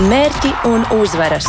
[0.00, 1.44] Mērķi un uzvaras,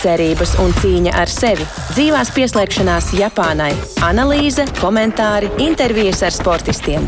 [0.00, 3.74] cerības un cīņa ar sevi, dzīvās pieslēgšanās Japānai,
[4.06, 7.04] analīze, komentāri, intervijas ar sportistiem.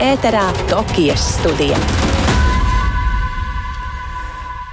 [0.00, 1.76] Ēterā Tokijas studija.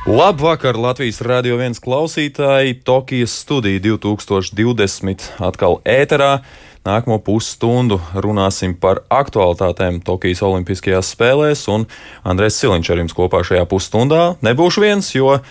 [0.08, 2.80] Labvakar, Latvijas Rādio 1 klausītāji!
[2.88, 6.38] Tokijas studija 2020 atkal ēterā.
[6.82, 11.86] Nākamo pusstundu runāsim par aktualitātēm Tokijas Olimpiskajās spēlēs, un
[12.26, 14.22] Andrēs Siliņš ar jums kopā šajā pusstundā.
[14.42, 15.44] Nebūšu viens, jo uh,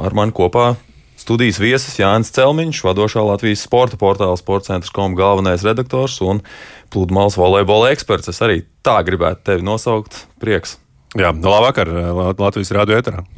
[0.00, 0.70] ar mani kopā
[1.20, 6.40] studijas viesis Jānis Celmiņš, vadošā Latvijas sporta portāla sportcentrs.com galvenais redaktors un
[6.92, 8.32] pludmales volejbola eksperts.
[8.32, 10.24] Es arī tā gribētu tevi nosaukt.
[10.40, 10.78] Prieks!
[11.12, 11.92] Jā, labvakar
[12.40, 13.28] Latvijas Rādio eterā!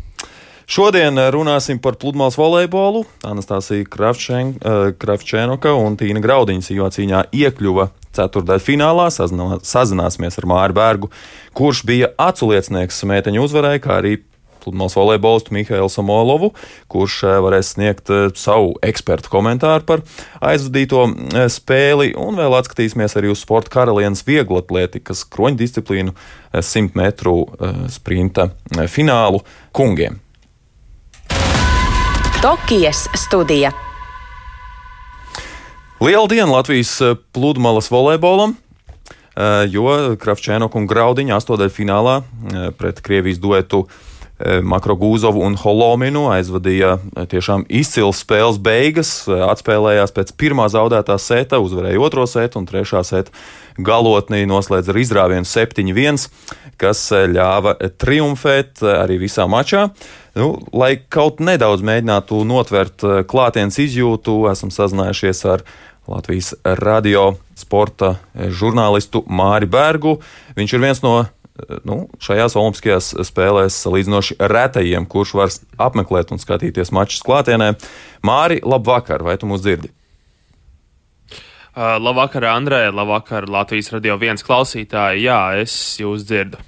[0.64, 3.05] Šodien eh, runāsim par pludmales volejbolu.
[3.28, 9.10] Anastasija Kravčēnoka eh, un Tīna Graudiņas jo cīņā iekļuva ceturtajā finālā.
[9.12, 11.10] Sazināsimies ar Māru Bērgu,
[11.56, 14.16] kurš bija aculiecinieks meiteņu uzvarai, kā arī
[14.64, 16.55] pludmales volejbolistu Mihailu Samolovu,
[16.88, 18.08] kurš eh, varēs sniegt
[18.41, 20.06] savu ekspertu komentāru par
[20.41, 21.05] aizvadīto
[21.53, 26.16] spēli, un vēl atskatīsimies arī uz sporta karalienes vieglatlētikas kroņu disciplīnu
[26.56, 27.42] 100 metru
[27.92, 28.55] sprinta
[28.88, 29.44] finālu
[29.77, 30.23] kungiem.
[32.45, 33.70] Tokijas studija.
[36.00, 39.42] Liela diena Latvijas eh, pludmales volejbolam, eh,
[39.73, 43.87] jo Kravčēnoka un Graudiņa astotdaļfinālā eh, pret Krievijas duetu
[44.45, 46.97] Makrogūzovu un Holominu aizvadīja
[47.31, 53.31] tiešām izcils spēles beigas, atspēlējās pēc pirmā zaudētā seta, uzvarēja otro setu un trešā seta
[53.78, 56.27] galotnī noslēdz ar izrāvienu 7-1,
[56.77, 59.87] kas ļāva triumfēt arī visā mačā.
[60.34, 65.62] Nu, lai kaut nedaudz mēģinātu notvert klātienes izjūtu, esam sazinājušies ar
[66.10, 70.18] Latvijas radio sporta žurnālistu Māri Bergu.
[70.58, 71.14] Viņš ir viens no
[71.86, 75.54] nu, šajās Olimpiskajās spēlēs salīdzinoši retajiem, kurš var
[75.86, 77.74] apmeklēt un skatīties mačus klātienē.
[78.26, 79.92] Māri, labvakar, vai tu mūs dzirdi?
[81.74, 85.25] Uh, labvakar, Andrē, labvakar, Latvijas radio viens klausītāji.
[85.26, 86.60] Jā, es jūs dzirdu.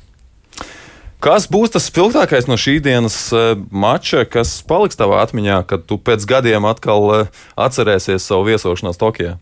[1.23, 5.97] Kas būs tas spilgtākais no šīs dienas uh, mača, kas paliks tavā atmiņā, kad tu
[5.97, 9.39] pēc gadiem atkal uh, atcerēsies savu viesošanos Tokijā?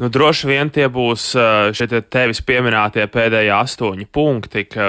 [0.00, 1.26] Nu, droši vien tie būs
[1.76, 4.86] šie te tevis pieminētie pēdējie astoņi punkti, ka,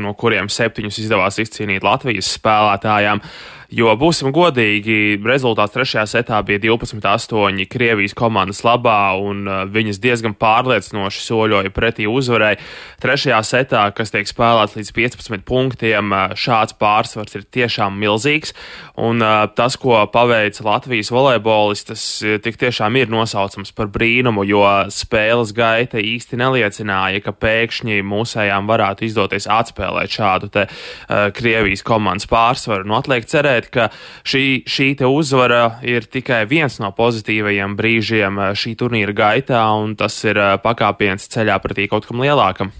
[0.00, 3.20] no kuriem septiņus izdevās izcīnīt Latvijas spēlētājiem.
[3.20, 9.98] Uh, Jo būsim godīgi, rezultāts trešajā setā bija 12-8 Krievijas komandas labā, un uh, viņas
[10.02, 12.54] diezgan pārliecinoši soļoja pretī uzvarai.
[13.02, 18.54] Trešajā setā, kas tiek spēlēts līdz 15 punktiem, uh, šāds pārsvars ir tiešām milzīgs,
[19.02, 22.06] un uh, tas, ko paveica Latvijas volejbolistas,
[22.46, 24.62] tik tiešām ir nosaucams par brīnumu, jo
[24.94, 30.66] spēles gaita īsti neliecināja, ka pēkšņi mūsējām varētu izdoties atspēlēt šādu te
[31.08, 32.86] Krievijas komandas pārsvaru.
[32.86, 33.90] Nu, atliek cerēt, cerēt, ka
[34.24, 40.24] šī, šī uzvara ir tikai viens no pozitīvajiem brīžiem eh, šī turnīra gaitā, un tas
[40.24, 42.72] ir eh, pakāpiens ceļā pretī kaut kam lielākam.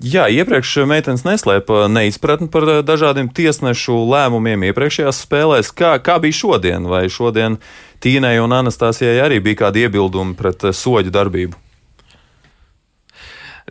[0.00, 5.72] Jā, iepriekš meitenes neslēpa neizpratni par eh, dažādiem tiesnešu lēmumiem iepriekšējās spēlēs.
[5.74, 6.88] Kā, kā bija šodien?
[6.88, 7.58] Vai šodien
[8.00, 11.63] Tīnai un Anastasijai arī bija kādi iebildumi pret soļu darbību?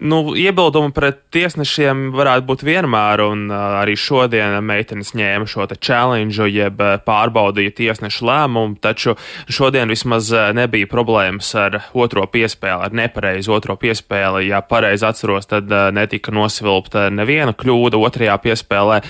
[0.02, 6.81] Nu, iebildumi pret tiesnešiem varētu būt vienmēr, un arī šodien meitenes ņēma šo challenge, jeb
[7.06, 9.14] pārbaudīja tiesnešu lēmumu, taču
[9.46, 14.48] šodien vismaz nebija problēmas ar otro piespēli, ar nepareizu otro piespēli.
[14.48, 19.04] Ja pareizi atceros, tad netika nosvilpta neviena kļūda otrajā piespēlē,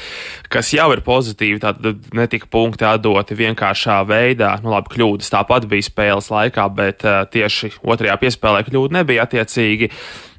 [0.52, 1.80] kas jau ir pozitīvi, tad
[2.12, 4.58] netika punkti atdoti vienkāršā veidā.
[4.60, 9.92] Nu, labi, kļūdas tāpat bija spēles laikā, bet tieši otrajā piespēlē kļūda nebija attiecīgi.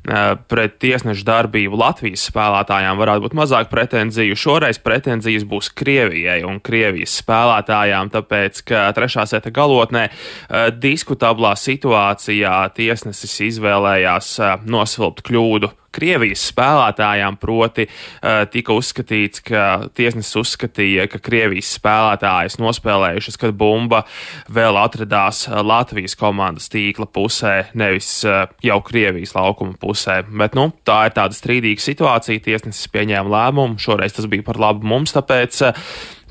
[0.05, 4.37] Eh, pret tiesnešu darbību Latvijas spēlētājām varētu būt mazāk pretenziju.
[4.37, 12.59] Šoreiz pretenzijas būs Krievijai un Krievijas spēlētājām, tāpēc, ka trešā seta galotnē eh, diskutablā situācijā
[12.77, 19.65] tiesnesis izvēlējās eh, nosvilpt kļūdu Krievijas spēlētājām, proti uh, tika uzskatīts, ka
[19.97, 24.05] tiesnesis uzskatīja, ka Krievijas spēlētājas nospēlējušas, kad bumba
[24.53, 30.21] vēl atradās eh, Latvijas komandas tīkla pusē, nevis uh, jau Krievijas laukuma pusē.
[30.29, 34.87] Bet, nu, tā ir tāda strīdīga situācija, tiesnesis pieņēma lēmumu, šoreiz tas bija par labu
[34.89, 35.63] mums, tāpēc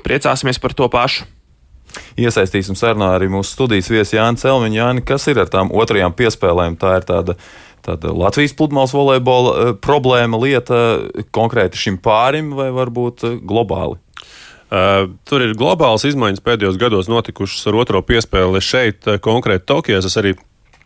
[0.04, 1.30] priecāsimies par to pašu.
[2.18, 4.78] Iesaistīsim sarunā arī mūsu studijas viesi Jānis Celmiņš.
[4.78, 6.78] Jāni, kas ir ar tām otrajām piespēlēm?
[6.80, 7.36] Tā ir tāda
[7.84, 10.78] Tāda Latvijas pludmales volejbola eh, problēma lieta
[11.36, 14.00] konkrēti šim pārim vai varbūt eh, globāli?
[14.74, 20.00] Uh, tur ir globālas izmaiņas pēdējos gados notikušas ar otro piespēli šeit, konkrēti Tokijā.
[20.00, 20.32] Es arī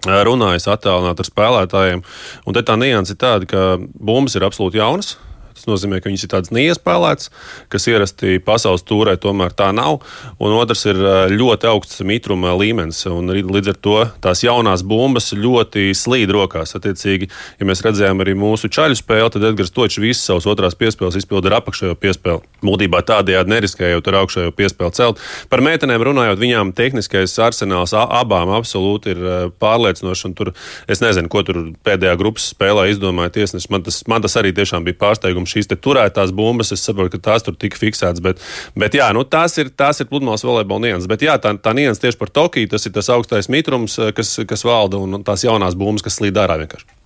[0.05, 2.03] runāju attālināti ar spēlētājiem,
[2.45, 5.15] un te tā nianses ir tāda, ka bumbas ir absolūti jaunas.
[5.59, 7.33] Tas nozīmē, ka viņas ir tādas neiespēlētas,
[7.73, 10.01] kas ierasti pasaules tūrē tomēr tā nav.
[10.39, 11.01] Un otrs ir
[11.35, 13.03] ļoti augsts mitruma līmenis.
[13.09, 16.77] Līdz ar to tās jaunās bumbas ļoti slīd rokās.
[16.79, 21.19] Attiecīgi, ja mēs redzējām arī mūsu čaļu spēli, tad Edgars Točs visas savas otrās piespēles
[21.19, 22.45] izpildīja ar apakšējo piespēli.
[22.63, 25.23] Būtībā tādējādi neriskējot ar augšējo piespēli celt.
[25.51, 29.23] Par meitenēm runājot, viņām tehniskais arsenāls abām absolūti ir
[29.63, 30.27] pārliecinošs.
[30.39, 30.53] Tur
[30.91, 33.71] es nezinu, ko tur pēdējā grupas spēlē izdomāja tiesnesis.
[33.73, 35.48] Man tas, man tas arī tiešām bija pārsteigums.
[35.49, 38.23] Šīs turētās bumbas, es saprotu, ka tās tur tika fiksētas.
[38.25, 38.45] Bet,
[38.79, 41.09] bet jā, nu, tās ir, tās ir pludmales volejbola nianses.
[41.11, 44.67] Bet jā, tā, tā nianses tieši par Tokiju, tas ir tas augstais mitrums, kas, kas
[44.69, 46.99] valda un tās jaunās bumbas, kas slīd ārā vienkārši.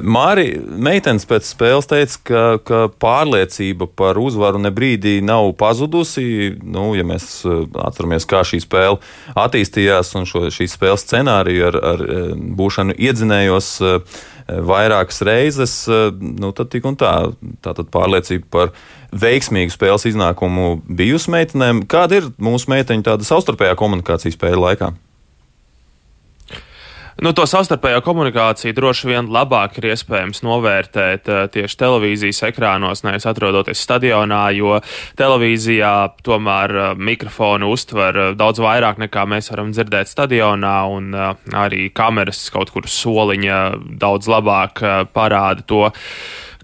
[0.00, 6.56] Māri meitenes pēc spēles teica, ka, ka pārliecība par uzvaru ne brīdī nav pazudusi.
[6.64, 8.98] Nu, ja mēs atceramies, kā šī spēle
[9.38, 12.04] attīstījās un šo, šīs spēles scenāriju ar, ar
[12.60, 13.72] būšanu iedzinējos
[14.66, 15.74] vairākas reizes,
[16.20, 17.12] nu, tad tik un tā,
[17.64, 18.72] tā pārliecība par
[19.10, 21.84] veiksmīgu spēles iznākumu bijusi meitenēm.
[21.90, 24.92] Kāda ir mūsu meiteņu tāda savstarpējā komunikācija spēļu laikā?
[27.20, 33.28] Nu, to savstarpējo komunikāciju droši vien labāk ir iespējams novērtēt uh, tieši televīzijas ekrānos, nevis
[33.28, 34.78] atrodoties stadionā, jo
[35.20, 35.92] televīzijā
[36.24, 41.12] tomēr uh, mikrofonu uztver uh, daudz vairāk nekā mēs varam dzirdēt stadionā, un
[41.60, 43.60] arī kameras kaut kur soliņa
[44.00, 44.80] daudz labāk
[45.12, 45.90] parāda to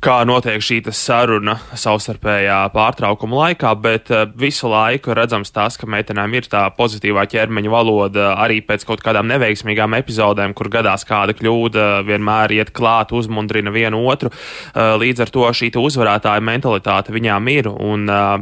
[0.02, 6.36] kā notiek šī saruna savstarpējā pārtraukuma laikā, bet uh, visu laiku redzams tas, ka meitenēm
[6.38, 11.86] ir tā pozitīvā ķermeņa valoda arī pēc kaut kādām neveiksmīgām epizodēm, kur gadās kāda kļūda,
[12.08, 14.32] vienmēr iet klāt, uzmundrina vienu otru.
[14.32, 18.36] Uh, līdz ar to šī uzvarētāja mentalitāte viņām ir, un uh,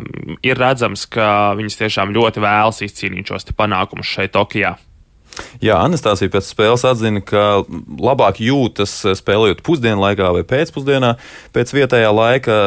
[0.44, 4.76] ir redzams, ka viņas tiešām ļoti vēlas izcīnīt šos panākumus šeit Tokijā.
[5.64, 7.64] Jā, Anastasija pēc spēles atzina, ka
[7.98, 11.14] labāk jūtas spēlējot pusdienlaikā vai pēcpusdienā
[11.54, 12.58] pēc vietējā laika,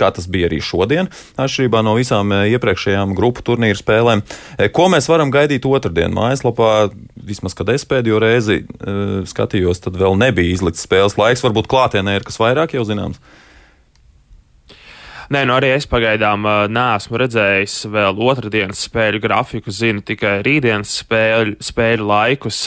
[0.00, 4.24] kā tas bija arī šodien, atšķirībā no visām iepriekšējām grupu turnīru spēlēm.
[4.74, 6.14] Ko mēs varam gaidīt otrdien?
[6.16, 11.44] Mājaslapā, vismaz kad es pēdējo reizi eh, skatījos, tad vēl nebija izlikts spēles laiks.
[11.46, 13.20] Varbūt klātienē ir kas vairāk jau zināms.
[15.30, 16.42] Nē, nu arī es pagaidām
[16.74, 22.58] neesmu redzējis vēl otrdienas spēļu grafiku, zinu tikai rītdienas spēļu, spēļu laikus.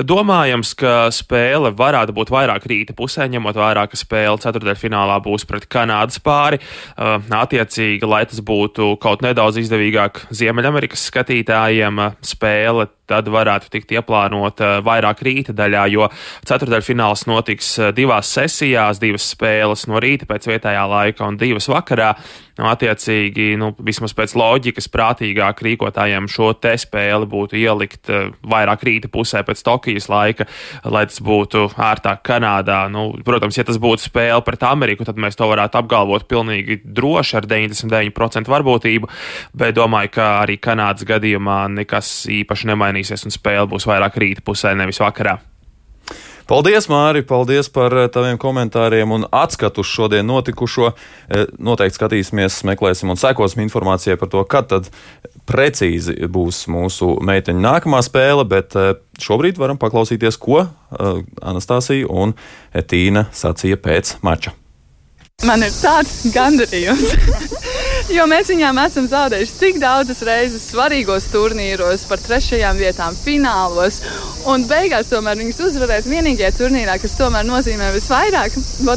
[0.00, 5.68] Domājams, ka spēle varētu būt vairāk rīta pusē, ņemot vērā, ka spēle ceturtdaļfinālā būs pret
[5.68, 6.62] Kanādas pāri.
[6.96, 15.22] Attiecīgi, lai tas būtu kaut nedaudz izdevīgāk Ziemeļamerikas skatītājiem, spēle tad varētu tikt ieplānota vairāk
[15.26, 16.08] rīta daļā, jo
[16.48, 22.14] ceturdaļfināls notiks divās sesijās, divas spēles no rīta pēc vietējā laika un divas vakarā.
[22.58, 28.10] Nu, attiecīgi, nu, vismaz pēc loģikas, prātīgāk rīkotājiem šo te spēli būtu ielikt
[28.44, 30.46] vairāk rīta pusē pēc Tokijas laika,
[30.84, 32.82] lai tas būtu ērtāk Kanādā.
[32.92, 37.38] Nu, protams, ja tas būtu spēle pret Ameriku, tad mēs to varētu apgalvot pilnīgi droši
[37.40, 39.08] ar 99% varbūtību,
[39.56, 42.12] bet domāju, ka arī Kanādas gadījumā nekas
[42.42, 45.38] īpaši nemainīsies un spēle būs vairāk rīta pusē, nevis vakarā.
[46.50, 47.22] Paldies, Māri!
[47.26, 50.92] Paldies par eh, taviem komentāriem un atskatu uz šodien notikušo.
[50.92, 54.90] Eh, noteikti skatīsimies, meklēsim un sekosim informācijai par to, kad tad
[55.48, 62.34] precīzi būs mūsu meiteņu nākamā spēle, bet eh, šobrīd varam paklausīties, ko Anastasija un
[62.74, 64.52] Tīna sacīja pēc mača.
[65.46, 67.14] Man ir tāds gandarījums,
[68.10, 74.00] jo mēs viņām esam zaudējuši tik daudzas reizes svarīgos turnīros, par trešajām vietām, finālos.
[74.48, 78.56] Un beigās tomēr viņas uzvarēt vienīgajā turnīrā, kas tomēr nozīmē visvairāk.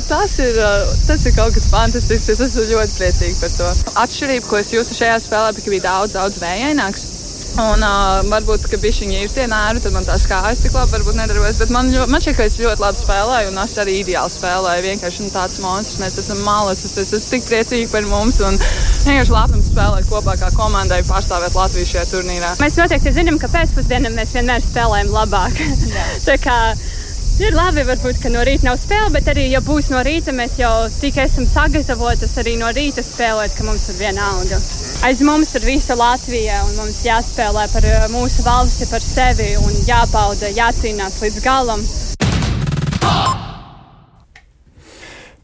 [0.10, 0.62] Tas ir,
[1.08, 2.32] tas ir kaut kas fantastisks.
[2.34, 3.74] Es esmu ļoti priecīga par to.
[4.06, 7.15] Atšķirība, ko es jūtu šajā spēlē, bija daudz, daudz vējaināks.
[7.56, 11.16] Un uh, varbūt, ka bišķiņi ir tie nēri, tad man tā skājas tik labi varbūt
[11.16, 11.62] nedarbojas.
[11.62, 14.84] Bet man, man šķiet, ka es ļoti labi spēlēju un es arī ideāli spēlēju.
[14.90, 18.60] Vienkārši nu, tāds monstrs, mēs esam malas, es, es esmu tik priecīgi par mums un
[18.60, 22.52] vienkārši lepns spēlēt kopā kā komandai pārstāvēt Latviju šajā turnīrā.
[22.60, 25.64] Mēs noteikti zinām, ka pēcpusdienā mēs vienmēr spēlējam labāk.
[27.36, 30.54] Ir labi, varbūt, ka no rīta nav spēle, bet arī, ja būs no rīta, mēs
[30.56, 30.70] jau
[31.02, 34.62] tik esam sagatavotas arī no rīta spēlēt, ka mums ir viena alga.
[35.04, 39.76] Aiz mums ir visa Latvija, un mums jāspēlē par eh, mūsu valsti, par sevi, un
[39.84, 41.84] jābauda, jācīnās līdz galam.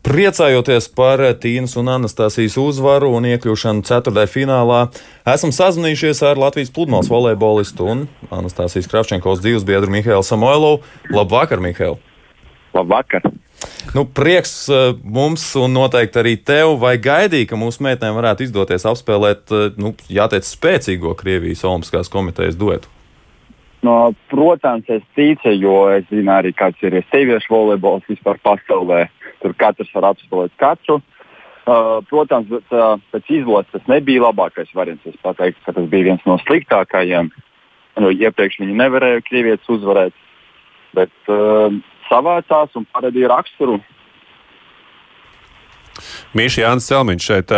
[0.01, 4.79] Priecājoties par Tīnas un Anastasijas uzvaru un iekļūšanu ceturtajā finālā,
[5.29, 8.01] esam sazinājušies ar Latvijas pludmales volejbolistu un
[8.33, 10.81] Anastasijas Kravčenkovas dzīves biedru Mihālu Samoilovu.
[11.13, 11.99] Labvakar, Mihāl!
[12.73, 13.29] Labvakar!
[13.93, 18.87] Nu, prieks uh, mums un noteikti arī tev, vai gaidīja, ka mūsu meitenēm varētu izdoties
[18.89, 22.89] apspēlēt, uh, nu, jāteic, spēcīgo Krievijas Olimpiskās komitejas duetu?
[23.85, 29.07] No, protams, es ticu, jo es zinu arī, kāds ir sieviešu volejbols vispār pasaulē.
[29.41, 30.99] Tur katrs var apspēlēt katru.
[31.61, 35.05] Uh, protams, bet, uh, pēc izlases tas nebija labākais variants.
[35.05, 37.29] Es pateiktu, ka tas bija viens no sliktākajiem.
[38.01, 40.15] Nu, iepriekš viņi nevarēja Krievijas uzvarēt,
[40.97, 41.69] bet uh,
[42.07, 43.77] savācās un parādīja raksturu
[46.37, 47.53] Mīša Jānis Celmiņš šeit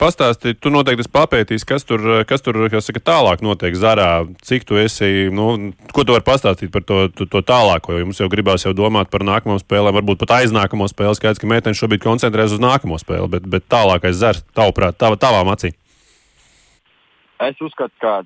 [0.00, 4.24] pastāstīja, tu noteikti esi papētījis, kas tur, kas tur kas saka, tālāk notiek Zarā.
[4.46, 8.22] Cik tu esi, nu, ko tu vari pastāstīt par to, to, to tālāko, jo mums
[8.22, 11.18] jau gribās jau domāt par nākamo spēlēm, varbūt pat aiznākamo spēli.
[11.18, 15.50] Skaidrs, ka meitenes šobrīd koncentrējas uz nākamo spēli, bet, bet tālākais Zars, tavuprāt, tava, tavām
[15.52, 15.74] acīm.
[17.42, 18.20] Es uzskatu, ka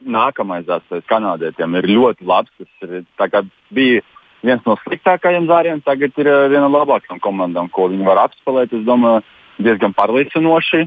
[0.00, 2.52] nākamais zars kanādietiem ir ļoti labs.
[2.60, 4.02] Tas ir, bija
[4.46, 8.72] viens no sliktākajiem zāriem, tagad ir viena no labākajām komandām, ko viņi var apspēlēt.
[8.76, 9.22] Es domāju,
[9.60, 10.86] diezgan pārliecinoši.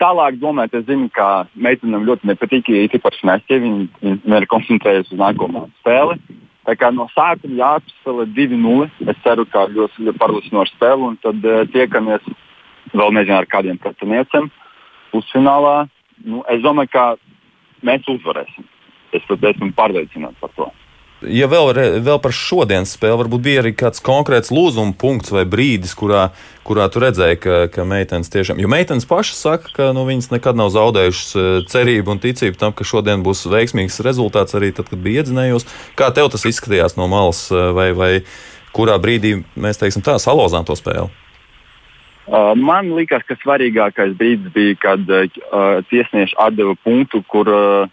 [0.00, 5.14] Tālāk, domājot, es zinu, ka meitenēm ļoti nepatīk, ja īpaši Nēsķie, viņi, viņi ir koncentrējušies
[5.14, 6.18] uz nākamo spēli.
[6.64, 8.88] Tā kā no sākuma jāapspēlē 2-0.
[9.12, 12.26] Es ceru, ka ļoti, ļoti pārliecinoša spēle, un tad uh, tiekamies
[12.94, 14.48] vēl nezinu ar kādiem pretiniekiem
[15.12, 15.84] pusfinālā.
[16.24, 17.04] Nu, es domāju, ka
[17.86, 18.66] mēs uzvarēsim.
[19.14, 20.72] Es esmu pārliecināts par to
[21.30, 21.70] ja vēl,
[22.04, 26.28] vēl par šodienas spēli, varbūt bija arī kāds konkrēts lūzuma punkts vai brīdis, kurā,
[26.66, 30.58] kurā tu redzēji, ka, ka meitenes tiešām, jo meitenes pašas saka, ka nu, viņas nekad
[30.60, 35.02] nav zaudējušas e, cerību un ticību tam, ka šodien būs veiksmīgs rezultāts arī tad, kad
[35.02, 35.68] bija iedzinējos.
[35.98, 38.12] Kā tev tas izskatījās no malas, e, vai, vai
[38.76, 41.10] kurā brīdī mēs teiksim tā salozām to spēli?
[42.24, 45.26] Uh, man liekas, ka svarīgākais brīdis bija, kad uh,
[45.90, 47.90] tiesneši atdeva punktu, kur uh,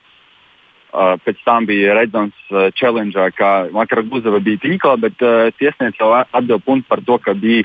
[0.92, 6.02] Uh, pēc tam bija redzams uh, challenge, ka Makara Guzeva bija tīklā, bet uh, tiesnieks
[6.02, 7.64] jau atdeva punktu par to, ka bija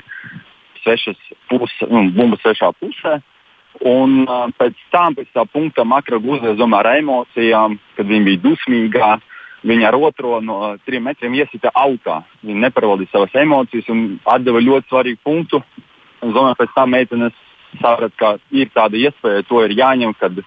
[0.85, 1.19] sešas
[1.51, 3.17] puses, nu, bumba sešā pusē.
[3.83, 8.43] Un uh, pēc tam, pēc tā punkta, Makara Guzeva domā ar emocijām, kad viņa bija
[8.47, 9.11] dusmīgā.
[9.67, 12.21] Viņa ar otro no trim metriem iesita autā.
[12.47, 15.59] Viņa nepārvaldīja savas emocijas un atdeva ļoti svarīgu punktu.
[16.21, 17.35] Es domāju, pēc tam meitenes
[17.81, 20.39] saprata, ka ir tāda iespēja, to ir jāņem, kad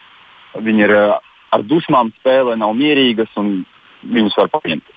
[0.57, 1.19] viņi ir uh,
[1.54, 3.61] ar dusmām spēlē, nav mierīgas un
[4.07, 4.97] viņus var paņemt.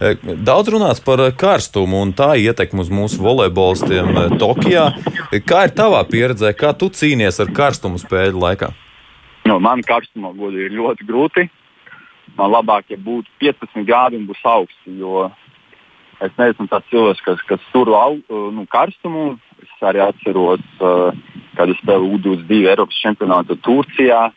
[0.00, 0.12] E,
[0.46, 4.86] daudz runāts par karstumu un tā ietekmi uz mūsu volejbolistiem e, Tokijā.
[5.46, 8.70] Kā ir tavā pieredzē, kā tu cīnies ar karstumu spēļu laikā?
[9.48, 11.46] Nu, man karstuma gudi ir ļoti grūti.
[12.38, 15.26] Man labāk, ja būtu 15 grādi un būs augsts, jo
[16.22, 17.90] es neesmu tāds cilvēks, kas, kas tur
[18.28, 19.38] nu, karstumu.
[19.60, 24.28] Es arī atceros, kad es spēlēju U22 Eiropas čempionātu Turcijā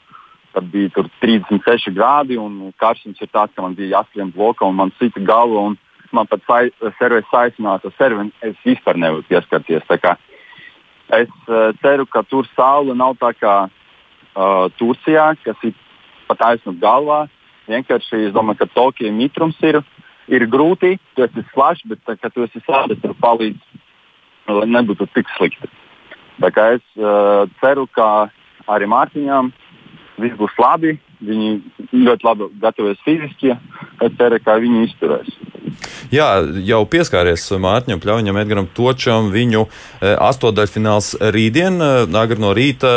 [0.54, 4.94] Tad bija 36 grādi un karstums ir tāds, ka man bija jāskrien blokā un man
[5.00, 5.72] cita galva.
[6.14, 6.68] Man pat sai,
[7.00, 9.88] serveris saicinās ar serveri, es vispār nevaru pieskarties.
[11.14, 15.74] Es uh, ceru, ka tur saule nav tā kā uh, Turcijā, kas ir
[16.30, 17.26] pat aizsnu galvā.
[17.66, 19.82] Vienkārši es domāju, ka Tokija mitrums ir,
[20.30, 21.00] ir grūti.
[21.16, 23.82] Tu esi slāņš, bet tā, tu esi slāņš, tur palīdz,
[24.54, 25.72] lai nebūtu tik slikti.
[26.42, 28.30] Tā kā es uh, ceru, ka
[28.70, 29.52] arī Mārtiņām
[30.24, 30.98] viss būs labi.
[31.24, 31.52] Viņi
[31.96, 33.54] ļoti labi gatavojas fiziski.
[34.04, 35.30] Es ceru, ka viņi izturēs.
[36.14, 36.28] Jā,
[36.68, 39.32] jau pieskāries Mārķņam, Pļaviņam, Edgaram Točam.
[39.34, 42.92] Viņu e, astotdaļfināls rītdien, e, agri no rīta.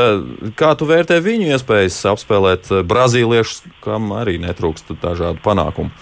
[0.59, 5.95] Kā tu vērtē viņu iespējas apspēlēt e, brazīliešus, kam arī netrūkst dažādu panākumu?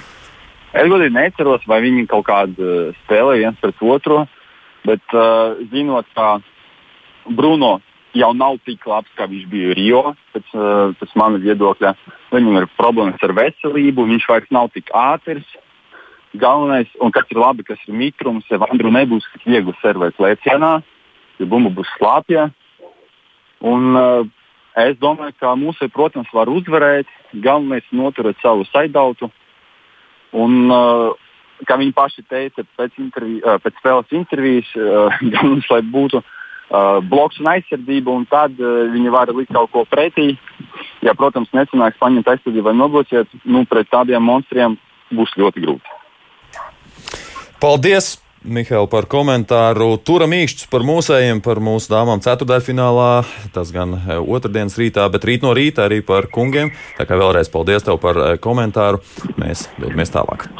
[0.74, 4.24] Es godīgi neceros, vai viņi kaut kādu spēlē viens pret otru,
[4.82, 6.40] bet uh, zinot, ka
[7.30, 7.76] Bruno
[8.14, 10.02] jau nav tik labs, kā viņš bija Rio.
[10.34, 11.94] Pēc, uh, pēc manas viedokļa
[12.32, 15.46] viņam ir problēmas ar veselību, viņš vairs nav tik ātrs.
[16.34, 20.72] Galvenais, un kas ir labi, kas ir mitrums, ja Andru nebūs tik viegli servēt lēcienā,
[21.38, 22.48] ja bumba būs slāpja.
[23.64, 24.22] Un, uh,
[24.82, 27.10] es domāju, ka mūsu, protams, var uzvarēt.
[27.34, 29.30] Galvenais ir noturēt savu saidautu.
[30.34, 31.14] Un, uh,
[31.66, 36.32] kā viņi paši teica pēc, interviju, pēc spēles intervijas, uh, galvenais, lai būtu uh,
[36.70, 40.34] uh, bloks un aizsardzība, un tad uh, viņi var likt kaut ko pretī.
[41.04, 44.78] Ja, protams, nesanāks paņemt aizsardzību vai nobloķēt, nu, pret tādiem monstriem
[45.14, 45.96] būs ļoti grūti.
[47.62, 48.18] Paldies!
[48.44, 49.94] Mihail, par komentāru.
[50.04, 53.24] Turam īkšķis par mūsējiem, par mūsu dāmām ceturdaļfinālā.
[53.56, 56.74] Tas gan uh, otrdienas rītā, bet rīt no rīta arī par kungiem.
[56.98, 59.00] Tā kā vēlreiz paldies tev par komentāru.
[59.40, 60.50] Mēs dodamies tālāk.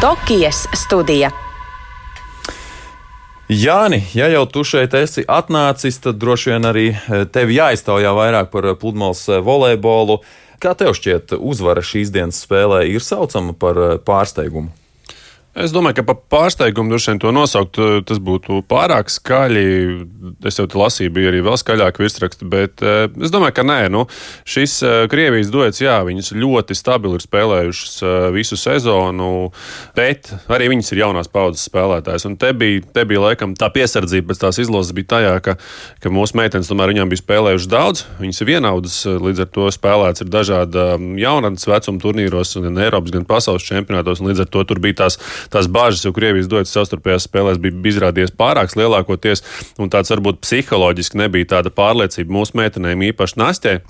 [0.00, 1.32] Tokijas studija.
[3.50, 8.52] Jāni, ja jau tu šeit esi atnācis, tad droši vien arī e, tevi jāiztaujā vairāk
[8.52, 10.20] par e, pludmales e, volejbolu.
[10.62, 14.70] Kā tev šķiet, uzvara šīs dienas spēlē ir saucama par pārsteigumu?
[15.50, 19.64] Es domāju, ka par pārsteigumu droši vien to nosaukt, tas būtu pārāk skaļi.
[20.46, 23.78] Es jau te lasīju, bija arī vēl skaļāk virsraksti, bet eh, es domāju, ka nē.
[23.90, 24.04] Nu,
[24.46, 29.50] šis eh, Krievijas duets, jā, viņas ļoti stabili ir spēlējušas eh, visu sezonu,
[29.98, 32.28] bet arī viņas ir jaunās paudzes spēlētājs.
[32.30, 35.56] Un te bija, te bija laikam tā piesardzība pēc tās izlozes bija tajā, ka,
[35.98, 38.04] ka mūsu meitenes tomēr viņām bija spēlējušas daudz.
[38.22, 40.86] Viņas ir vienaudas, līdz ar to spēlēts ir dažāda
[41.18, 45.18] jaunatnes vecuma turnīros, gan Eiropas, gan pasaules čempionātos, un līdz ar to tur bija tās
[45.52, 49.44] tās bažas, jo Krievijas dotas savstarpējās spēlēs bija izrādījies pārāks lielākoties,
[49.80, 53.80] un tāds varbūt psiholoģiski nebija tāda pārliecība mūsu meitenēm, īpaši Nastē.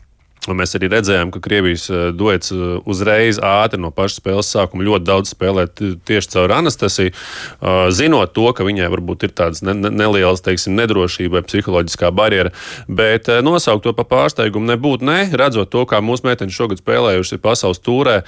[0.49, 4.87] Un mēs arī redzējām, ka Krievijas eh, duets eh, uzreiz ātri no paša spēles sākuma
[4.87, 9.75] ļoti daudz spēlē tieši caur Anastasiju, eh, zinot to, ka viņai varbūt ir tādas ne,
[9.77, 12.55] ne, nelielas teiksim, nedrošība vai psiholoģiskā barjera.
[12.89, 15.05] Bet nosaukt to par pārsteigumu nebūtu.
[15.11, 18.21] Ne, redzot to, kā mūsu meitenes šogad spēlējušas pasaules tūrē,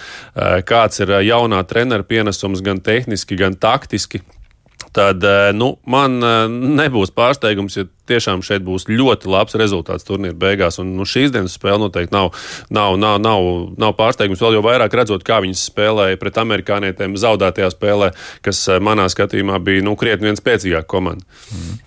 [0.68, 4.20] kāds ir jaunā trenera pienesums gan tehniski, gan taktiski
[4.92, 10.36] tad eh, nu, man eh, nebūs pārsteigums, ja tiešām šeit būs ļoti labs rezultāts turnīra
[10.36, 10.76] beigās.
[10.82, 12.32] Un, nu, šīs dienas spēle noteikti nav,
[12.74, 13.46] nav, nav, nav,
[13.80, 14.42] nav pārsteigums.
[14.42, 18.10] Vēl jau vairāk redzot, kā viņas spēlēja pret amerikānietiem zaudētajā spēlē,
[18.44, 21.24] kas eh, manā skatījumā bija nu, krietni viens spēcīgāks komanda.
[21.52, 21.80] Mm.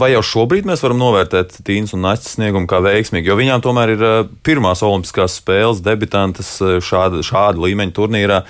[0.00, 3.28] Vai jau šobrīd mēs varam novērtēt Tīnas un Nastas sniegumu kā veiksmīgu?
[3.30, 4.06] Jo viņām tomēr ir
[4.46, 8.40] pirmās olimpiskās spēles, debitantes šāda, šāda līmeņa turnīrā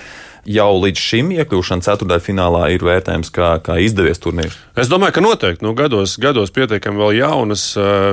[0.45, 4.57] jau līdz šim iekļūšana ceturdaļfinālā ir vērtējums kā, kā izdevies turnīrs?
[4.77, 5.65] Es domāju, ka noteikti.
[5.65, 7.65] Nu, gados, gados pietiekami vēl jaunas,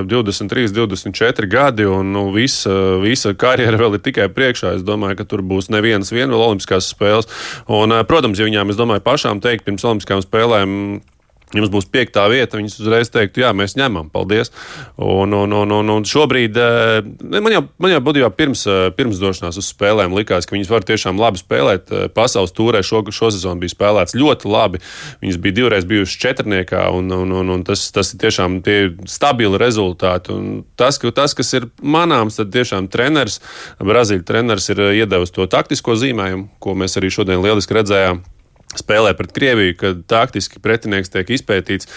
[0.08, 2.72] 23, 24 gadi, un nu, visa,
[3.02, 4.76] visa karjera vēl ir tikai priekšā.
[4.78, 7.30] Es domāju, ka tur būs nevienas vien vēl Olimpiskās spēles.
[7.70, 10.78] Un, protams, ja viņām, es domāju, pašām teikt pirms Olimpiskām spēlēm
[11.56, 14.52] jums būs piektā vieta, viņas uzreiz teiktu, jā, mēs ņemam, paldies.
[14.96, 19.20] Un, un, un, un, un šobrīd eh, man jau, man jau būtībā pirms, eh, pirms
[19.22, 21.92] došanās uz spēlēm likās, ka viņas var tiešām labi spēlēt.
[21.92, 24.82] Eh, pasaules tūrē šo, šo sezonu bija spēlēts ļoti labi.
[25.24, 28.60] Viņas bija divreiz bijušas četrniekā, un, un, un, un tas, tas ir tiešām
[29.10, 30.32] stabili rezultāti.
[30.34, 33.40] Un tas, ka, tas, kas ir manāms, tad tiešām treneris,
[33.82, 38.22] Brazīļu treneris ir iedevis to taktisko zīmējumu, ko mēs arī šodien lieliski redzējām
[38.78, 41.88] spēlē pret Krieviju, kad taktiski pretinieks tiek izpētīts.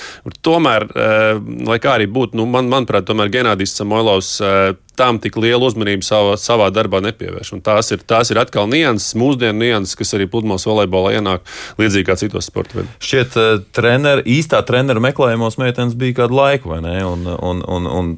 [0.46, 5.36] Tomēr, eh, lai kā arī būtu, nu, man, manuprāt, tomēr Genādijs Samoilovs eh, tam tik
[5.42, 7.54] lielu uzmanību savā, savā darbā nepievērš.
[7.58, 11.44] Un tās ir, tās ir atkal nianses, mūsdienu nianses, kas arī pludmales volejbolā ienāk
[11.82, 12.96] līdzīgi kā citos sporta veidos.
[13.04, 16.98] Šķiet, uh, trener, īstā treneru meklējumos meitenes bija kādu laiku, vai ne?
[17.06, 18.14] Un, un, un, un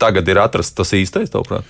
[0.00, 1.68] tagad ir atrasts tas īstais, tavuprāt?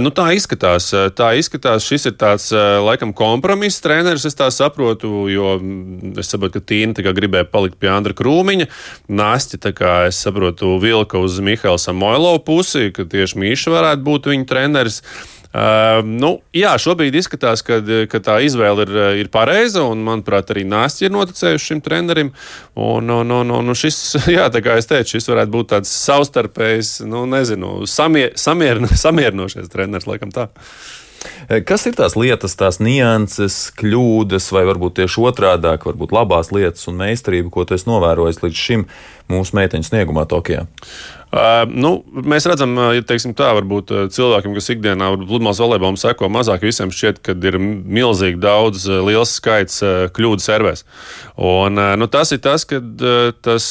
[0.00, 0.88] Nu, tā izskatās.
[1.12, 1.84] Tā izskatās.
[1.84, 2.48] Šis ir tāds
[2.84, 7.90] laikam kompromiss treneris, es tā saprotu, jo mm, es saprotu, ka Tīna gribēja palikt pie
[7.92, 8.68] Andra Krūmiņa.
[9.12, 14.48] Nāsti, kā es saprotu, vilka uz Mihaila Samoilovu pusi, ka tieši Mīša varētu būt viņa
[14.48, 15.02] treneris.
[15.48, 17.78] Uh, nu, jā, šobrīd izskatās, ka,
[18.12, 22.34] ka tā izvēle ir, ir pareiza, un, manuprāt, arī Nāsti ir noticējuši šim trenerim.
[22.76, 23.98] Un, un, un, un šis,
[24.36, 29.72] jā, tā kā es teicu, šis varētu būt tāds savstarpējs, nu, nezinu, samier, samier, samierinošais
[29.72, 30.50] treneris, laikam tā.
[31.66, 37.00] Kas ir tās lietas, tās nianses, kļūdas, vai varbūt tieši otrādi, varbūt labās lietas un
[37.00, 38.84] meistarība, ko tu esi novērojis līdz šim
[39.32, 40.68] mūsu meiteņu sniegumā Tokijā?
[41.68, 41.90] Nu,
[42.24, 47.20] mēs redzam, ja teiksim, tā varbūt cilvēkiem, kas ikdienā pludmales volejbolam seko mazāk, visiem šķiet,
[47.24, 49.82] ka ir milzīgi daudz, liels skaits
[50.16, 50.86] kļūdu servēs.
[51.36, 52.80] Un, nu, tas ir tas, ka
[53.44, 53.68] tas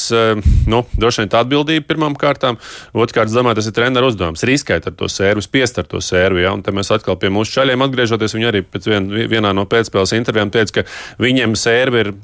[0.70, 2.60] nu, droši vien tā atbildība pirmām kārtām.
[2.94, 4.46] Otrkārt, domāju, tas ir treneru uzdevums.
[4.46, 6.44] Riskēt ar to sērvu, spiest ar to sērvu.
[6.46, 6.54] Ja?
[6.54, 10.14] Un te mēs atkal pie mūsu čaļiem atgriežoties, viņi arī pēc vien, vienā no pēcspēles
[10.14, 12.14] intervijām teica, ka viņiem sērvi ir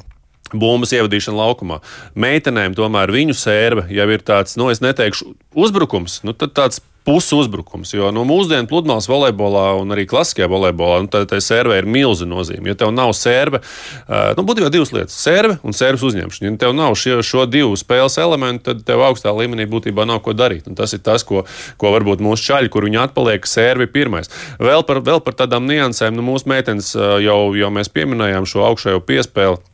[0.52, 1.80] bumbas ievadīšana laukumā.
[2.14, 5.32] Meitenēm tomēr viņu sērve jau ir tāds, nu, es neteikšu,
[5.64, 7.92] uzbrukums, nu, tāds pusuzbrukums.
[7.92, 12.70] Jo nu, mūsdienu pludmales volejbolā un arī klasiskajā volejbolā nu, tā sērve ir milzīga nozīme.
[12.70, 16.48] Ja tev nav sērve, uh, nu, būtībā divas lietas- sērve un sērves uzņemšana.
[16.48, 20.32] Ja tev nav šie, šo divu spēles elementu, tad tev augstā līmenī būtībā nav ko
[20.32, 20.66] darīt.
[20.66, 21.44] Un tas ir tas, ko,
[21.76, 24.30] ko varbūt mūsu čaļi, kur viņi atpaliek, sērvi pirmais.
[24.58, 29.04] Vēl par, vēl par tādām niansēm, nu, mūsu meitenes jau, jau mēs pieminējām šo augšējo
[29.04, 29.73] piespēli.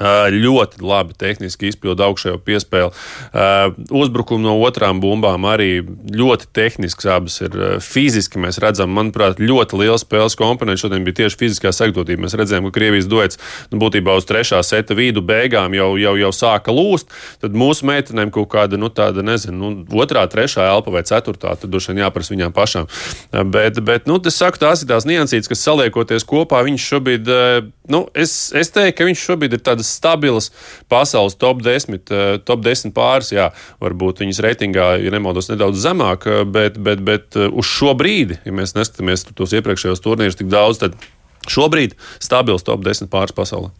[0.00, 2.88] Ļoti labi tehniski izpildīja augšējo piespēli.
[3.92, 5.82] Uzbrukumi no otrām bumbām arī
[6.16, 7.08] ļoti tehnisks.
[7.10, 8.40] Abas ir fiziski.
[8.40, 10.80] Mēs redzam, manuprāt, ļoti liela spēles komponents.
[10.80, 12.24] Šodien bija tieši fiziskā sagatavotība.
[12.24, 13.40] Mēs redzējām, ka Krievijas duets
[13.72, 17.12] nu, būtībā uz trešā seta vidu beigām jau, jau, jau sāka lūst.
[17.44, 21.72] Tad mūsu meitenēm kaut kāda, nu, tāda, nezinu, nu, otrā, trešā elpa vai ceturtā, tad
[21.72, 22.88] droši vien jāprasa viņām pašām.
[23.52, 27.30] Bet, bet nu, tas saku, tās ir tās niansītas, kas saliekoties kopā, viņš šobrīd,
[27.92, 30.50] nu, es, es teiktu, ka viņš šobrīd ir tādas stabilas
[30.88, 33.32] pasaules top 10, eh, top 10 pāris.
[33.34, 33.50] Jā,
[33.82, 38.38] varbūt viņas reitingā, ja nemaldos, nedaudz zemāk, eh, bet, bet, bet eh, uz šo brīdi,
[38.44, 40.96] ja mēs neskatāmies tos iepriekšējos turnīrus tik daudz, tad
[41.50, 43.70] šobrīd stabils top 10 pāris pasaulē.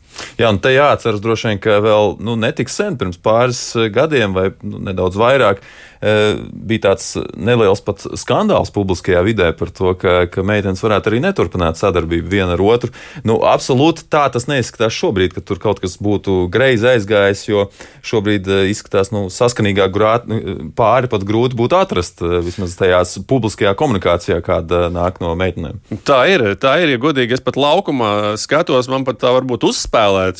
[0.40, 4.50] Jā, un te jāatceras droši vien, ka vēl nu, netik sen, pirms pāris gadiem vai
[4.62, 5.62] nu, nedaudz vairāk,
[6.00, 11.18] Eh, bija tāds neliels pat skandāls publiskajā vidē par to, ka, ka meitenes varētu arī
[11.20, 12.88] neturpināt sadarbību viena ar otru.
[13.28, 17.66] Nu, absolūti tā tas neizskatās šobrīd, ka tur kaut kas būtu greizi aizgājis, jo
[18.00, 23.18] šobrīd eh, izskatās nu, saskanīgāk grāt, nu, pāri pat grūti būtu atrast eh, vismaz tajās
[23.28, 25.84] publiskajā komunikācijā, kāda nāk no meitenēm.
[26.08, 29.90] Tā ir, tā ir, ja godīgi es pat laukumā skatos, man pat tā varbūt uzspēlēt,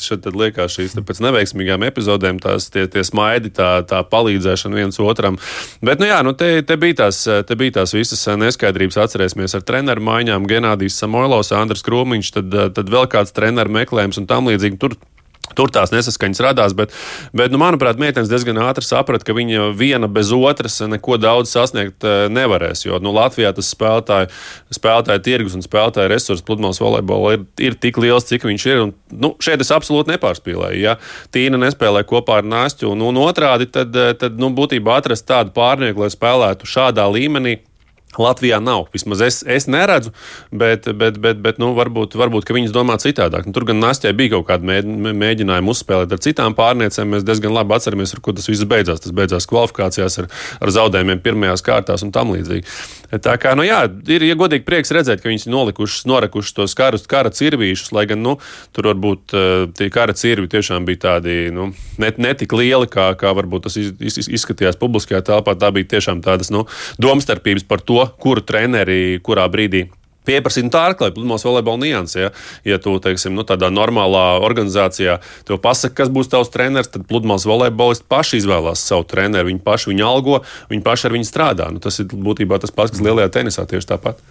[0.01, 5.39] šeit liekas šīs pēc neveiksmīgām epizodēm tās tie, tie smaidi, tā, tā palīdzēšana viens otram.
[5.83, 8.99] Bet, nu, jā, nu, te, te, bija tās, te bija tās visas neskaidrības.
[9.05, 14.29] Atcerēsimies ar treneru maiņām, Genādijs Samoilovs, Andris Krūmiņš, tad, tad vēl kāds treneru meklējums un
[14.29, 14.79] tam līdzīgi.
[14.81, 14.97] Tur
[15.57, 16.93] Tur tās nesaskaņas radās, bet,
[17.35, 22.05] bet nu, manuprāt, meitenes diezgan ātri saprata, ka viņa viena bez otras neko daudz sasniegt
[22.07, 22.85] eh, nevarēs.
[22.85, 24.31] Jo nu, Latvijā tas spēlētāju,
[24.73, 28.83] spēlētāju tirgus un spēlētāju resursu pludmales volejbolā ir, ir tik liels, cik viņš ir.
[28.85, 30.81] Un, nu, šeit es absolūti nepārspīlēju.
[30.81, 30.97] Ja
[31.33, 36.03] Tīna nespēlē kopā ar Nāstu, un, un otrādi, tad, tad nu, būtībā atrast tādu pārnieku,
[36.03, 37.59] lai spēlētu šādā līmenī
[38.19, 38.87] Latvijā nav.
[38.93, 40.11] Vismaz es, es neredzu,
[40.51, 43.47] bet, bet, bet, bet nu, varbūt, varbūt viņas domā citādāk.
[43.47, 44.81] Nu, tur gan Nāstē bija kaut kāda
[45.15, 47.15] mēģinājuma uzspēlēt ar citām pārniecēm.
[47.15, 49.03] Mēs diezgan labi atceramies, ar ko tas viss beidzās.
[49.03, 52.67] Tas beidzās kvalifikācijās ar, ar zaudējumiem pirmajās kārtās un tam līdzīgi.
[53.11, 57.03] Tā kā, nu, jā, ir ja godīgi prieks redzēt, ka viņas nolikušas, norekušas tos karus,
[57.11, 58.37] kara cirvīšus, lai gan nu,
[58.71, 63.33] tur varbūt eh, tie kara cirvi tiešām bija tādi nu, net, netik lieli, kā, kā
[63.35, 65.57] varbūt tas iz, izskatījās publiskajā telpā.
[65.59, 66.63] Tā bija tiešām tādas nu,
[67.03, 69.87] domstarpības par to, kuru treneri kurā brīdī
[70.27, 72.17] pieprasīt tā atklāja pludmales volejbola nianses.
[72.19, 72.29] Ja,
[72.67, 77.47] ja tu, teiksim, nu, tādā normālā organizācijā tev pasaka, kas būs tavs treneris, tad pludmales
[77.49, 79.49] volejbolisti paši izvēlās savu treneru.
[79.51, 81.69] Viņi paši viņu algo, viņi paši ar viņu strādā.
[81.73, 84.21] Nu, tas ir būtībā tas pats, kas lielajā tenisā tieši tāpat.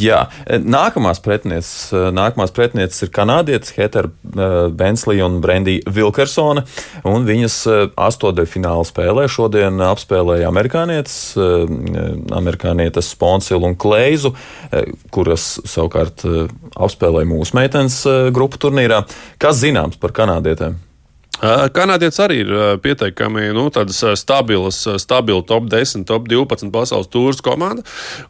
[0.00, 4.08] Jā, nākamās pretinieces, nākamās pretinieces ir kanādietis Heter
[4.74, 6.64] Benslī un Brendija Vilkersone.
[7.04, 7.58] Viņas
[8.00, 14.34] astotdaļfināla spēlē šodien apspēlēja amerikānietis, amerikānietes Sponsilu un Kleizu,
[15.14, 16.24] kuras savukārt
[16.74, 18.02] apspēlēja mūsu meitenes
[18.34, 19.04] grupu turnīrā.
[19.40, 20.80] Kas zināms par kanādietēm?
[21.40, 22.50] Kanādietis arī ir
[22.84, 27.84] pietiekami nu, stabilas, stabila top 10, top 12 pasaules tūris komanda.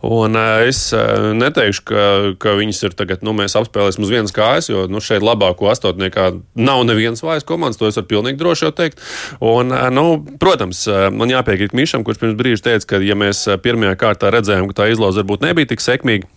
[0.06, 2.06] Un es neteikšu, ka,
[2.42, 6.30] ka viņas ir tagad, nu, mēs apspēlēsim uz vienas kājas, jo nu, šeit labāko astotniekā
[6.54, 9.02] nav nevienas vājas komandas, to es varu pilnīgi droši jau teikt.
[9.42, 10.06] Un, nu,
[10.42, 14.84] protams, man jāpiekrīt Mišam, kurš pirms brīža teica, ka ja mēs pirmajā kārtā redzējām, ka
[14.84, 16.30] tā izlauze varbūt nebija tik sekmīga,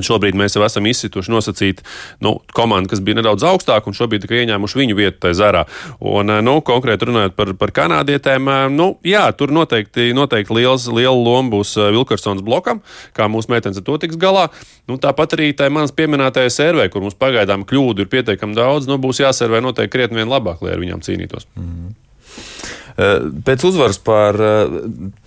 [0.00, 1.82] Šobrīd mēs jau esam izsituši nosacīt
[2.24, 5.64] nu, komandu, kas bija nedaudz augstāka, un šobrīd tikai ieņēmuši viņu vietu tajā zarā.
[6.00, 10.88] Un, eh, nu, konkrēti runājot par, par kanādietēm, eh, nu, jā, tur noteikti, noteikti liels,
[10.88, 12.80] liela loma būs eh, Vilkarsons blokam,
[13.12, 14.48] kā mūsu meitenes ar to tiks galā.
[14.88, 18.96] Nu, tāpat arī tā manas pieminētajā servē, kur mums pagaidām kļūdu ir pietiekami daudz, nu,
[19.02, 21.44] būs jāservē noteikti krietni vien labāk, lai ar viņām cīnītos.
[21.52, 22.80] Mm -hmm.
[22.92, 24.76] Eh, pēc uzvaras par eh,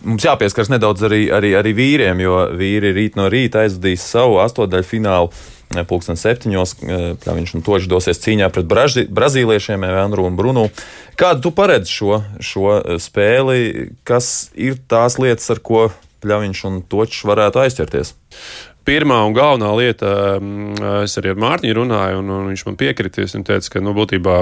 [0.05, 4.85] mums jāpieskaras nedaudz arī, arī, arī vīriem, jo vīri rīt no rīta aizvadīs savu astotdaļu
[4.85, 5.31] finālu.
[5.73, 6.75] Eh, pulksten septiņos,
[7.23, 10.67] kā viņš un toši dosies cīņā pret braži, brazīliešiem, Evandru un Brunu.
[11.17, 13.89] Kādu tu paredzi šo, šo spēli?
[14.05, 15.87] Kas ir tās lietas, ar ko
[16.25, 18.13] Pļaviņš un Točs varētu aizķerties?
[18.85, 23.33] Pirmā un galvenā lieta, mm, es arī ar Mārtiņu runāju, un, un viņš man piekritīs.
[23.33, 24.37] Viņš teica, ka nu, būtībā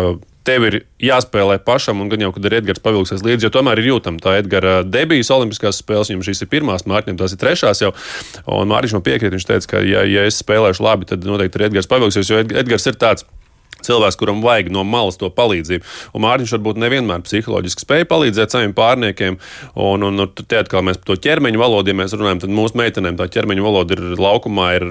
[0.47, 3.91] tev ir jāspēlē pašam, un gan jau, kad ir Edgars pavilksies līdzi, jo tomēr ir
[3.93, 6.11] jūtama tā Edgara debijas Olimpiskās spēles.
[6.11, 7.93] Viņam šīs ir pirmās, Mārtiņam tās ir trešās jau.
[8.47, 11.69] Un Mārtiņš man piekrīt, viņš teica, ka, ja, ja es spēlēšu labi, tad noteikti ir
[11.69, 13.27] Edgars pavilksies, jo Edgars ir tāds
[13.87, 15.87] cilvēks, kuram vajag no malas to palīdzību.
[16.13, 19.39] Un Mārtiņš varbūt nevienmēr psiholoģiski spēja palīdzēt saviem pārniekiem.
[19.73, 22.79] Un, un, un te atkal mēs par to ķermeņa valodu, ja mēs runājam, tad mūsu
[22.79, 24.87] meitenēm tā ķermeņa valoda ir laukumā ir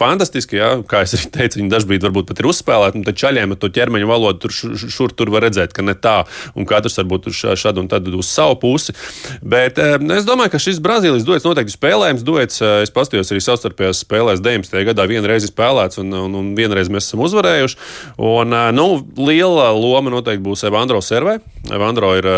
[0.00, 0.56] fantastiska.
[0.58, 0.70] Ja?
[0.88, 4.08] Kā arī teicu, viņi dažkārt varbūt pat ir uzspēlēti, un tad čaļiem ar to ķermeņa
[4.08, 4.54] valodu tur
[4.92, 6.22] šur tur var redzēt, ka ne tā,
[6.58, 8.94] un katrs varbūt šad un tad uz savu pusi.
[9.42, 12.60] Bet eh, es domāju, ka šis Brazīlijas duets noteikti spēlējams duets.
[12.62, 14.82] Eh, es paskatījos arī savstarpējās spēlēs 19.
[14.88, 17.78] gadā vienreiz spēlēts, un, un, un vienreiz mēs esam uzvarējuši.
[18.18, 18.31] Un,
[18.74, 21.38] nu, liela loma noteikti būs Evandro servē.
[21.72, 22.28] Evandro ir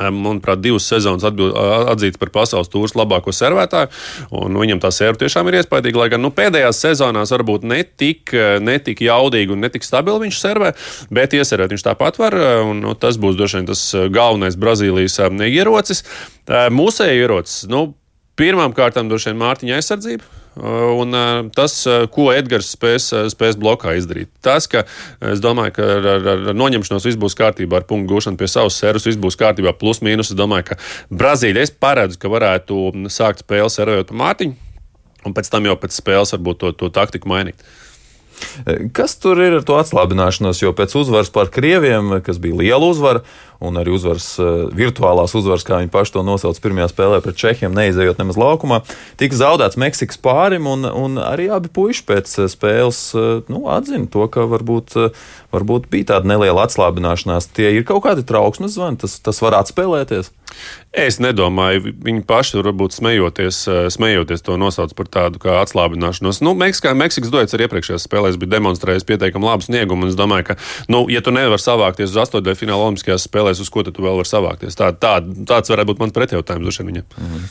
[0.00, 3.90] manuprāt, divas sezonas atzīts par pasaules tūrus labāko servētāju.
[4.32, 8.34] Viņam tā serva tiešām ir iespaidīga, lai gan nu, pēdējās sezonās varbūt netik,
[8.64, 10.72] netik jaudīgi un netik stabili viņš servē,
[11.14, 12.38] bet ieservēt viņš tāpat var.
[12.66, 13.84] Un, nu, tas būs droši vien tas
[14.14, 16.04] galvenais Brazīlijas ierocis.
[16.48, 17.92] Mūsēji ierocis, nu,
[18.38, 20.42] pirmām kārtām droši vien Mārtiņa aizsardzība.
[20.54, 24.30] Uh, un uh, tas, uh, ko Edgars spēs, spēs blokā izdarīt.
[24.44, 24.84] Tas, ka
[25.32, 28.78] es domāju, ka ar, ar, ar noņemšanos viss būs kārtībā, ar punktu gūšanu pie savas
[28.78, 30.30] servis viss būs kārtībā, plus mīnus.
[30.30, 30.78] Es domāju, ka
[31.10, 34.54] Brazīlija es paredzu, ka varētu sākt spēli servējot pa mātiņu,
[35.26, 37.66] un pēc tam jau pēc spēles varbūt to, to taktiku mainīt.
[38.94, 40.60] Kas tur ir ar to atslābināšanos?
[40.62, 43.22] Jo pēc uzvaras pār Krieviem, kas bija liela uzvara,
[43.64, 44.28] un arī uzvaras,
[44.76, 48.82] virtuālās uzvaras, kā viņi paši to nosauc pirmajā spēlē pret Čehiem, neizejot nemaz laukumā,
[49.20, 53.02] tika zaudēts Meksikas pārim, un, un arī abi puiši pēc spēles
[53.50, 54.96] nu, atzina to, ka varbūt,
[55.54, 57.50] varbūt bija tāda neliela atslābināšanās.
[57.56, 60.32] Tie ir kaut kādi trauksmes zvani, tas, tas var atspēlēties.
[60.94, 66.38] Es nedomāju, viņi paši varbūt smejoties, eh, smejoties to nosauc par tādu kā atslābināšanos.
[66.40, 70.06] Nu, Meksikā, Meksikas duets arī iepriekšējās spēlēs bija demonstrējis pietiekami labu sniegumu.
[70.06, 70.56] Es domāju, ka,
[70.88, 74.30] nu, ja tu nevari savākties uz astotdaļu fināla Olimpiskajās spēlēs, uz ko tu vēl vari
[74.30, 74.78] savākties?
[74.78, 77.06] Tā, tā, tāds varētu būt mans pretjautājums viņam.
[77.20, 77.44] Mm.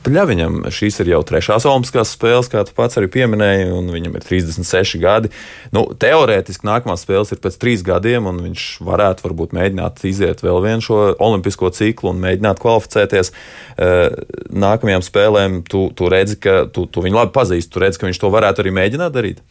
[0.00, 4.24] Viņam šīs ir jau trešās Olimpiskās spēles, kā tu pats arī pieminēji, un viņam ir
[4.24, 5.28] 36 gadi.
[5.76, 10.62] Nu, teorētiski nākamās spēles ir pēc trīs gadiem, un viņš varētu varbūt mēģināt iziet vēl
[10.64, 14.16] vienu šo olimpisko ciklu un mēģināt kvalificēties eh,
[14.48, 15.60] nākamajām spēlēm.
[15.68, 18.64] Tu, tu redzi, ka tu, tu viņu labi pazīsti, tu redzi, ka viņš to varētu
[18.64, 19.44] arī mēģināt darīt.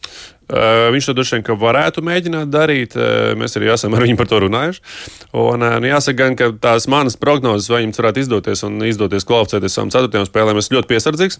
[0.50, 2.96] Uh, viņš to droši vien varētu mēģināt darīt.
[2.98, 4.82] Uh, mēs arī esam ar viņu par to runājuši.
[5.30, 9.28] Un, uh, nu, jāsaka, gan, ka tās manas prognozes, vai viņam varētu izdoties un izdoties
[9.28, 11.38] kvalificēties savām ceturtajām spēlēm, es ļoti piesardzīgs.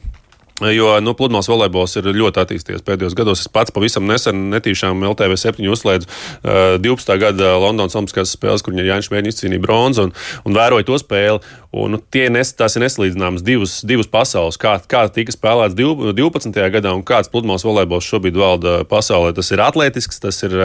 [0.61, 3.41] Jo nu, pludmales volejbols ir ļoti attīstījies pēdējos gados.
[3.41, 7.15] Es pats pavisam nesen netīšām LTV 7 uzslēdzu uh, 12.
[7.23, 10.13] gada Londonas Olimpiskās spēles, kur Jānis Mēģiņš izcīnīja bronzu un,
[10.45, 11.41] un vēroja to spēli.
[11.71, 12.01] Un, nu,
[12.35, 14.57] nes, tās ir nesalīdzināmas divas, divas pasaules.
[14.59, 16.57] Kā, kā tika spēlēts 12.
[16.75, 19.31] gadā un kāds pludmales volejbols šobrīd valda pasaulē.
[19.37, 20.57] Tas ir atletisks, tas ir,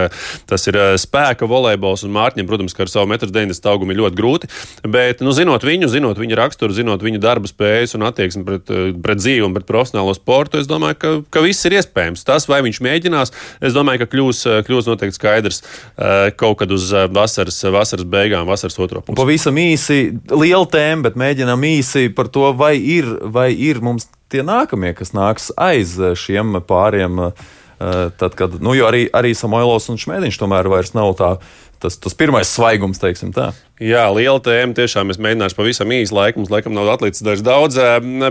[0.49, 2.07] tas ir spēka volejbols.
[2.07, 4.49] Un Mārķim, protams, ar savu 1,90 m augumu ir ļoti grūti.
[4.81, 8.73] Bet, nu, zinot viņu, zinot viņa raksturu, zinot viņa darba spējas un attieksmi pret,
[9.05, 12.25] pret dzīvi un pret profesionālo sportu, es domāju, ka, ka viss ir iespējams.
[12.25, 16.89] Tas, vai viņš mēģinās, es domāju, ka kļūs, kļūs noteikti skaidrs eh, kaut kad uz
[17.13, 19.19] vasaras, vasaras beigām, vasaras otro pusi.
[19.21, 20.01] Pavisam īsi,
[20.33, 24.93] liela tēma tēmu, bet mēģinām īsi par to, vai ir, vai ir mums tie nākamie,
[24.95, 27.31] kas nāks aiz šiem pāriem.
[27.75, 31.35] Eh, tad, kad, nu, arī, arī Samoilovs un Šmētiņš tomēr vairs nav tā,
[31.83, 33.51] tas, tas pirmais svaigums, teiksim tā.
[33.75, 34.71] Jā, liela tēma.
[34.71, 36.39] Tiešām es mēģināšu pavisam īsi laiku.
[36.39, 37.75] Mums laikam nav atlicis dažs daudz,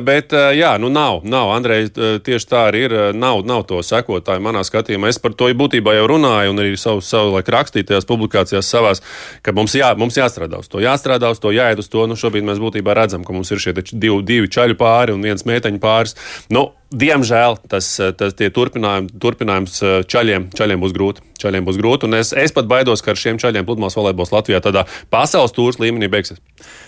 [0.00, 1.20] bet jā, nu nav.
[1.28, 1.50] nav.
[1.52, 1.90] Andrej,
[2.24, 2.94] tieši tā arī ir.
[3.12, 5.10] Nav, nav to sekotāju manā skatījumā.
[5.12, 9.04] Es par to būtībā jau runāju un arī savu, savu laiku rakstītajās publikācijās savās,
[9.44, 10.80] ka mums, jā, mums jāstrādā uz to.
[10.80, 12.06] Jāstrādā uz to, jāiet uz to.
[12.08, 15.44] Nu, šobrīd mēs būtībā redzam, ka mums ir šie divi, divi čaļu pāri un viens
[15.44, 16.16] meiteņu pāris.
[16.48, 17.86] Nu, Diemžēl tas,
[18.18, 19.78] tas turpinājums, turpinājums
[20.10, 21.24] čaļiem, čaļiem būs grūti.
[21.40, 24.84] Čaļiem būs grūti es, es pat baidos, ka ar šiem čaļiem pludmales volejbols Latvijā tādā
[25.12, 26.40] pasaules tūrs līmenī beigsies.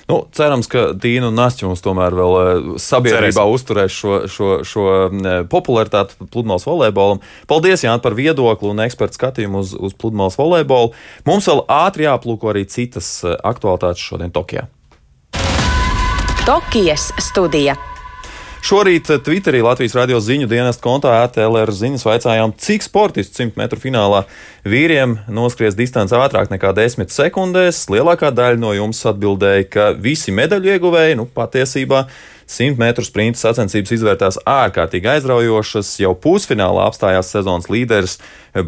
[0.06, 3.56] Nu, cerams, ka Dīna un Nāsķa mums tomēr vēl eh, sabiedrībā Cerēsim.
[3.56, 7.22] uzturēs šo, šo, šo eh, popularitāti pludmales volejbolam.
[7.50, 10.94] Paldies, Jānis, par viedokli un ekspertu skatījumu uz, uz pludmales volejbolu.
[11.26, 14.68] Mums vēl ātri jāplūko arī citas eh, aktualitātes šodien Tokijā.
[16.46, 17.74] Tokijas studija.
[18.66, 24.24] Šorīt Twitterī Latvijas radio ziņu dienesta kontā ATLR ziņas vaicājām, cik sportisti 100 metru finālā
[24.66, 27.85] vīriem noskries distanci ātrāk nekā 10 sekundēs.
[27.94, 32.09] Lielākā daļa no jums atbildēja, ka visi medaļu ieguvēji nu, patiesībā
[32.46, 35.96] 100 metru sprinta sacensības izvērtās ārkārtīgi aizraujošas.
[36.02, 38.20] Jau pusfinālā apstājās sezonas līderis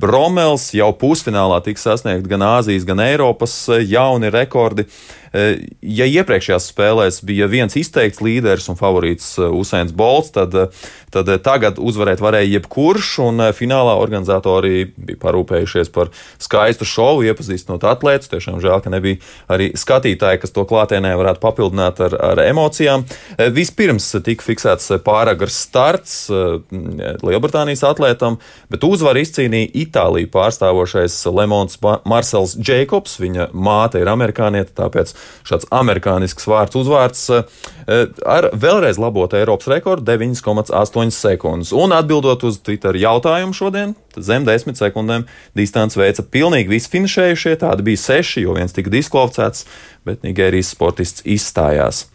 [0.02, 3.54] Bromels, jau pusfinālā tika sasniegt gan Āzijas, gan Eiropas
[3.86, 4.88] jauni rekordi.
[5.28, 10.56] Eh, ja iepriekšējās spēlēs bija viens izteikts līderis un favorīts eh, Usains Bolts, tad,
[11.14, 18.30] tad tagad uzvarēt varēja jebkurš, un finālā organizatori bija parūpējušies par skaistu šovu, iepazīstinot atlētus.
[18.32, 19.20] Tiešām žēl, ka nebija
[19.52, 23.06] arī skatītāji, kas to klātienē varētu papildināt ar, ar emocijām.
[23.54, 28.38] Vispirms tika fiksēts pāragrs starts Lielbritānijas atlētam,
[28.72, 33.18] bet uzvaru izcīnīja Itāliju pārstāvošais Lemons Marsels Jacobs.
[33.22, 35.14] Viņa māte ir amerikāniete, tāpēc
[35.48, 37.42] šāds amerikānisks vārds uzvārds eh,
[38.26, 41.70] ar vēlreiz labotu Eiropas rekordu 9,8 sekundes.
[41.72, 45.26] Un atbildot uz Twitter jautājumu šodien, zem 10 sekundēm
[45.58, 47.54] distanci veica pilnīgi visi finišējušie.
[47.62, 49.64] Tādi bija seši, jo viens tika diskvalificēts,
[50.08, 52.06] bet Nigērijas sportists izstājās.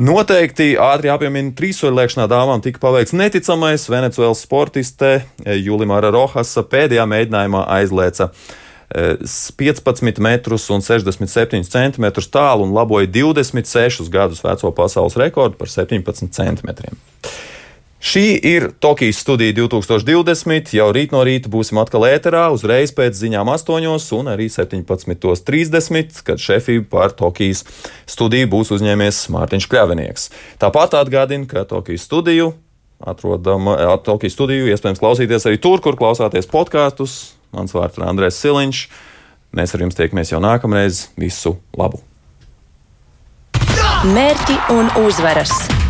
[0.00, 8.30] Noteikti ātri jāpiemina trīssoļlēkšanā dāmām tika paveikts neticamais Venecijas sportiste Julimāra Rohasa pēdējā mēģinājumā aizlēca
[8.90, 16.32] 15 metrus un 67 centimetrus tālu un laboja 26 gadus veco pasaules rekordu par 17
[16.34, 16.96] centimetriem.
[18.00, 20.72] Šī ir Tokijas studija 2020.
[20.72, 26.40] Jau rīt no rīta būsim atkal ēterā, uzreiz pēc ziņām 8 un arī 17.30, kad
[26.40, 27.66] šefību par Tokijas
[28.08, 30.30] studiju būs uzņēmies Mārtiņš Kļavinieks.
[30.62, 32.54] Tāpat atgādinu, ka Tokijas studiju
[33.00, 33.68] atrodam,
[34.04, 38.84] Tokijas studiju iespējams klausīties arī tur, kur klausāties podkāstus Mans vārds ir Andrēs Siliņš.
[39.58, 41.08] Mēs ar jums tiekamies jau nākamreiz.
[41.18, 42.02] Visu labu!
[44.06, 45.89] Mērķi un uzvaras!